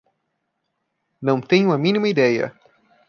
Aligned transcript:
Não 1.21 1.39
tenho 1.39 1.71
a 1.71 1.77
mínima 1.77 2.09
ideia. 2.09 2.59